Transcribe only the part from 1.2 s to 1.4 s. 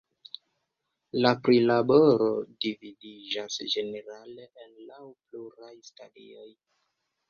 La